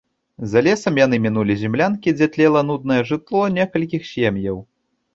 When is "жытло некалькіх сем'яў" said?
3.13-4.57